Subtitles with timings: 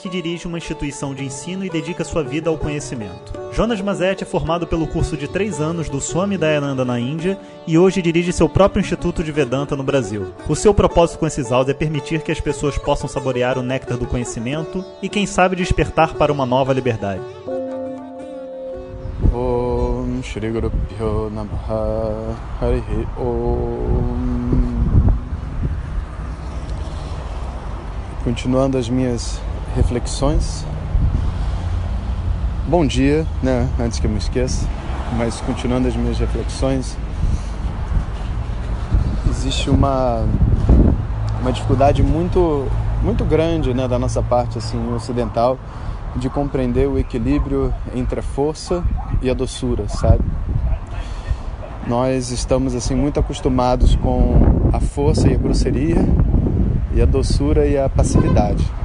[0.00, 3.38] que dirige uma instituição de ensino e dedica sua vida ao conhecimento.
[3.52, 7.76] Jonas Mazet é formado pelo curso de três anos do Swami Dayananda na Índia e
[7.76, 10.32] hoje dirige seu próprio Instituto de Vedanta no Brasil.
[10.48, 13.98] O seu propósito com esses áudios é permitir que as pessoas possam saborear o néctar
[13.98, 17.20] do conhecimento e, quem sabe, despertar para uma nova liberdade.
[28.24, 29.40] Continuando as minhas
[29.74, 30.64] reflexões.
[32.66, 33.68] Bom dia, né?
[33.78, 34.66] Antes que eu me esqueça,
[35.16, 36.96] mas continuando as minhas reflexões,
[39.28, 40.24] existe uma
[41.40, 42.66] uma dificuldade muito
[43.02, 45.58] muito grande, né, da nossa parte assim ocidental
[46.16, 48.84] de compreender o equilíbrio entre a força
[49.22, 50.22] e a doçura, sabe?
[51.86, 55.96] Nós estamos assim muito acostumados com a força e a grosseria
[56.94, 58.79] e a doçura e a passividade.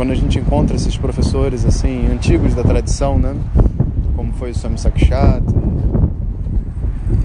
[0.00, 3.36] Quando a gente encontra esses professores assim antigos da tradição, né,
[4.16, 5.42] como foi o Swami Sakshat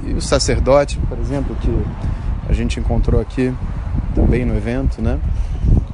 [0.06, 1.74] e o sacerdote, por exemplo, que
[2.50, 3.54] a gente encontrou aqui
[4.14, 5.18] também no evento, né?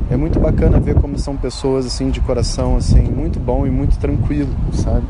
[0.09, 3.99] É muito bacana ver como são pessoas assim de coração assim muito bom e muito
[3.99, 5.05] tranquilo, sabe?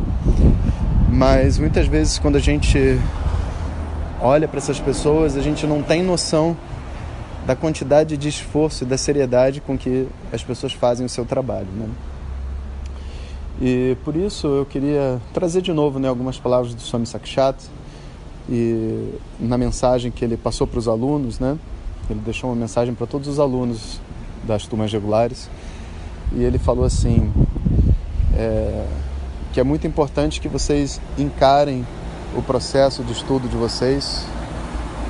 [1.10, 3.00] Mas muitas vezes quando a gente
[4.20, 6.54] olha para essas pessoas, a gente não tem noção
[7.46, 11.68] da quantidade de esforço e da seriedade com que as pessoas fazem o seu trabalho.
[11.76, 11.90] Né?
[13.62, 17.58] E por isso eu queria trazer de novo né, algumas palavras do Swami Sakshat
[18.50, 21.58] e na mensagem que ele passou para os alunos, né?
[22.10, 24.00] Ele deixou uma mensagem para todos os alunos
[24.44, 25.50] das turmas regulares
[26.34, 27.32] e ele falou assim
[28.36, 28.86] é,
[29.54, 31.86] que é muito importante que vocês encarem
[32.36, 34.26] o processo de estudo de vocês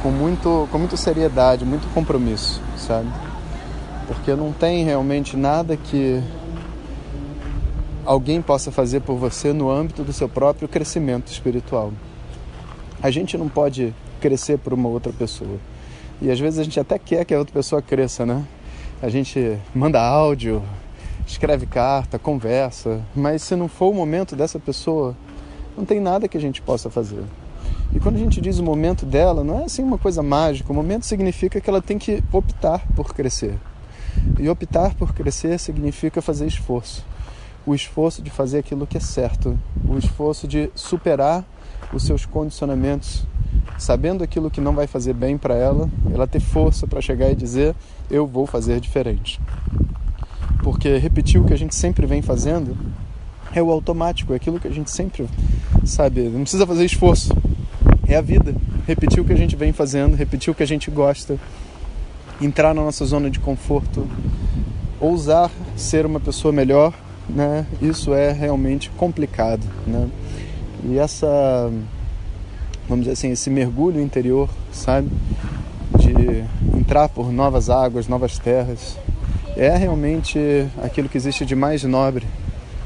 [0.01, 3.09] com muito com muita seriedade, muito compromisso, sabe?
[4.07, 6.21] Porque não tem realmente nada que
[8.05, 11.93] alguém possa fazer por você no âmbito do seu próprio crescimento espiritual.
[13.01, 15.57] A gente não pode crescer por uma outra pessoa.
[16.21, 18.45] E às vezes a gente até quer que a outra pessoa cresça, né?
[19.01, 20.61] A gente manda áudio,
[21.25, 25.15] escreve carta, conversa, mas se não for o momento dessa pessoa,
[25.75, 27.23] não tem nada que a gente possa fazer.
[27.93, 30.71] E quando a gente diz o momento dela, não é assim uma coisa mágica.
[30.71, 33.57] O momento significa que ela tem que optar por crescer.
[34.39, 37.05] E optar por crescer significa fazer esforço.
[37.65, 39.59] O esforço de fazer aquilo que é certo.
[39.87, 41.43] O esforço de superar
[41.93, 43.25] os seus condicionamentos,
[43.77, 47.35] sabendo aquilo que não vai fazer bem para ela, ela ter força para chegar e
[47.35, 47.75] dizer:
[48.09, 49.39] Eu vou fazer diferente.
[50.63, 52.77] Porque repetir o que a gente sempre vem fazendo
[53.53, 55.27] é o automático, é aquilo que a gente sempre
[55.83, 57.33] sabe, não precisa fazer esforço
[58.13, 58.53] é a vida.
[58.87, 61.37] Repetir o que a gente vem fazendo, repetir o que a gente gosta,
[62.41, 64.07] entrar na nossa zona de conforto,
[64.99, 66.93] ousar ser uma pessoa melhor,
[67.29, 67.65] né?
[67.81, 70.09] Isso é realmente complicado, né?
[70.83, 71.71] E essa,
[72.87, 75.09] vamos dizer assim, esse mergulho interior, sabe?
[75.97, 76.43] De
[76.77, 78.97] entrar por novas águas, novas terras,
[79.55, 80.39] é realmente
[80.83, 82.25] aquilo que existe de mais nobre,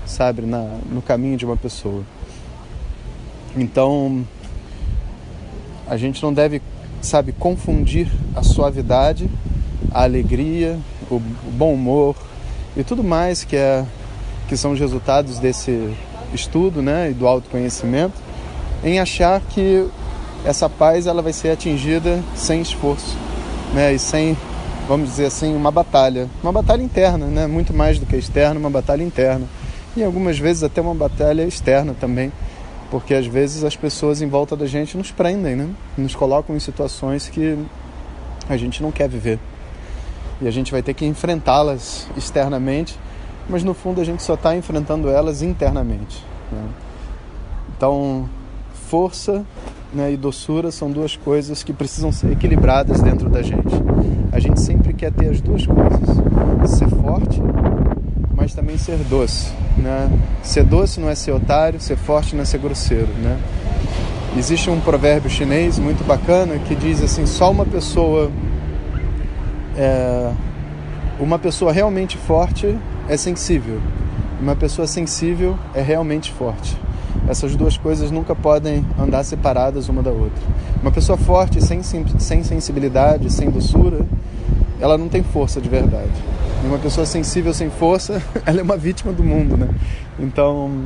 [0.05, 2.03] sabe, na, no caminho de uma pessoa.
[3.55, 4.25] Então,
[5.87, 6.61] a gente não deve,
[7.01, 9.29] sabe, confundir a suavidade,
[9.91, 10.77] a alegria,
[11.09, 11.19] o
[11.51, 12.15] bom humor
[12.75, 13.85] e tudo mais que é
[14.47, 15.91] que são os resultados desse
[16.33, 18.13] estudo, né, e do autoconhecimento,
[18.83, 19.87] em achar que
[20.43, 23.17] essa paz ela vai ser atingida sem esforço,
[23.73, 24.37] né, e sem,
[24.87, 28.69] vamos dizer assim, uma batalha, uma batalha interna, né, muito mais do que externa, uma
[28.69, 29.47] batalha interna,
[29.97, 32.31] e algumas vezes até uma batalha externa também
[32.89, 35.69] porque às vezes as pessoas em volta da gente nos prendem, né?
[35.97, 37.57] Nos colocam em situações que
[38.47, 39.39] a gente não quer viver.
[40.41, 42.97] E a gente vai ter que enfrentá-las externamente,
[43.49, 46.23] mas no fundo a gente só está enfrentando elas internamente.
[46.51, 46.63] Né?
[47.75, 48.29] Então,
[48.89, 49.45] força
[49.93, 53.73] né, e doçura são duas coisas que precisam ser equilibradas dentro da gente.
[54.31, 57.41] A gente sempre quer ter as duas coisas: ser forte
[58.45, 59.51] mas também ser doce.
[59.75, 60.07] Né?
[60.43, 63.07] Ser doce não é ser otário, ser forte não é ser grosseiro.
[63.07, 63.39] Né?
[64.37, 68.29] Existe um provérbio chinês muito bacana que diz assim: só uma pessoa,
[69.75, 70.31] é,
[71.19, 72.77] uma pessoa realmente forte
[73.09, 73.81] é sensível,
[74.39, 76.77] uma pessoa sensível é realmente forte.
[77.27, 80.43] Essas duas coisas nunca podem andar separadas uma da outra.
[80.83, 84.05] Uma pessoa forte, sem, sem sensibilidade, sem doçura,
[84.79, 86.34] ela não tem força de verdade.
[86.65, 89.69] Uma pessoa sensível sem força, ela é uma vítima do mundo, né?
[90.19, 90.85] Então,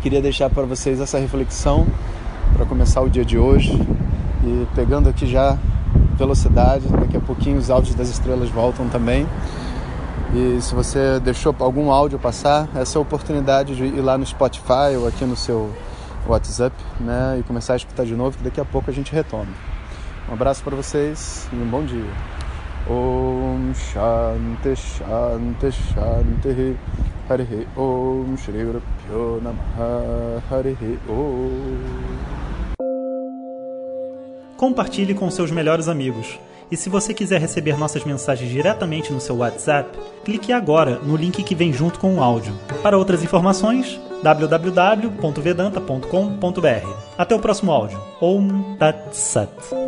[0.00, 1.86] queria deixar para vocês essa reflexão
[2.54, 3.72] para começar o dia de hoje
[4.44, 5.58] e pegando aqui já
[6.16, 9.26] velocidade, daqui a pouquinho os áudios das estrelas voltam também.
[10.34, 14.24] E se você deixou algum áudio passar, essa é a oportunidade de ir lá no
[14.24, 15.70] Spotify ou aqui no seu
[16.26, 19.46] WhatsApp, né, e começar a escutar de novo, que daqui a pouco a gente retoma.
[20.28, 22.10] Um abraço para vocês e um bom dia.
[22.88, 23.45] Om
[23.76, 26.76] Shanti Shanti Shanti
[27.28, 28.82] Hare Om Shri Guru
[29.42, 30.76] Namaha Hare
[31.08, 32.36] Om
[34.56, 36.38] Compartilhe com seus melhores amigos.
[36.70, 41.44] E se você quiser receber nossas mensagens diretamente no seu WhatsApp, clique agora no link
[41.44, 42.52] que vem junto com o áudio.
[42.82, 46.88] Para outras informações, www.vedanta.com.br.
[47.16, 48.00] Até o próximo áudio.
[48.20, 49.85] Om Tat Sat.